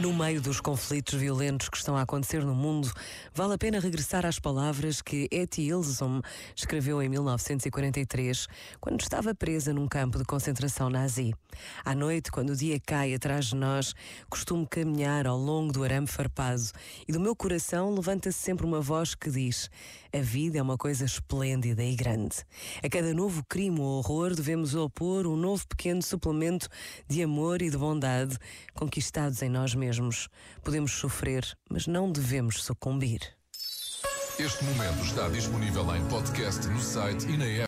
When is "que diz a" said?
19.14-20.22